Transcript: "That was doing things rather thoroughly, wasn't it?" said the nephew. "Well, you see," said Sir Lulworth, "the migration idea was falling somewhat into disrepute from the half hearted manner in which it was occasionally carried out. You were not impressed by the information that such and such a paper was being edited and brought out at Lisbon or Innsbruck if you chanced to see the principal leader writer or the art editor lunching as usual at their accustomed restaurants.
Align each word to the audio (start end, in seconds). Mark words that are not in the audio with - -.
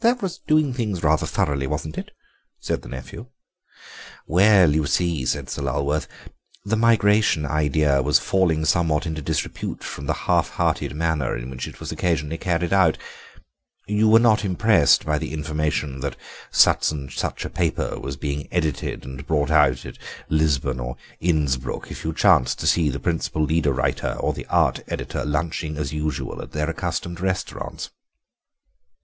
"That 0.00 0.20
was 0.20 0.38
doing 0.48 0.72
things 0.74 1.04
rather 1.04 1.26
thoroughly, 1.26 1.68
wasn't 1.68 1.96
it?" 1.96 2.10
said 2.58 2.82
the 2.82 2.88
nephew. 2.88 3.26
"Well, 4.26 4.74
you 4.74 4.84
see," 4.86 5.24
said 5.26 5.48
Sir 5.48 5.62
Lulworth, 5.62 6.08
"the 6.64 6.74
migration 6.74 7.46
idea 7.46 8.02
was 8.02 8.18
falling 8.18 8.64
somewhat 8.64 9.06
into 9.06 9.22
disrepute 9.22 9.84
from 9.84 10.06
the 10.06 10.12
half 10.26 10.48
hearted 10.48 10.96
manner 10.96 11.36
in 11.36 11.50
which 11.50 11.68
it 11.68 11.78
was 11.78 11.92
occasionally 11.92 12.36
carried 12.36 12.72
out. 12.72 12.98
You 13.86 14.08
were 14.08 14.18
not 14.18 14.44
impressed 14.44 15.06
by 15.06 15.18
the 15.18 15.32
information 15.32 16.00
that 16.00 16.16
such 16.50 16.90
and 16.90 17.12
such 17.12 17.44
a 17.44 17.48
paper 17.48 17.96
was 18.00 18.16
being 18.16 18.48
edited 18.50 19.04
and 19.04 19.24
brought 19.24 19.52
out 19.52 19.86
at 19.86 19.98
Lisbon 20.28 20.80
or 20.80 20.96
Innsbruck 21.20 21.92
if 21.92 22.02
you 22.04 22.12
chanced 22.12 22.58
to 22.58 22.66
see 22.66 22.88
the 22.90 22.98
principal 22.98 23.42
leader 23.44 23.72
writer 23.72 24.14
or 24.18 24.32
the 24.32 24.46
art 24.46 24.82
editor 24.88 25.24
lunching 25.24 25.76
as 25.76 25.92
usual 25.92 26.42
at 26.42 26.50
their 26.50 26.68
accustomed 26.68 27.20
restaurants. 27.20 27.90